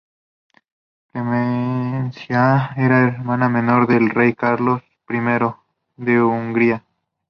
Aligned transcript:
Clemencia 1.11 2.71
era 2.75 3.03
hermana 3.07 3.49
menor 3.49 3.85
del 3.85 4.09
rey 4.09 4.33
Carlos 4.33 4.81
I 5.07 5.13
de 6.03 6.21
Hungría. 6.23 6.83